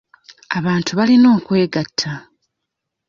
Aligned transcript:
Abantu 0.57 0.91
balina 0.99 1.27
okwegatta. 1.37 2.11